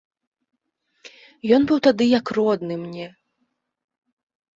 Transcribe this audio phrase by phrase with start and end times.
[1.57, 3.05] Ён быў тады як родны мне.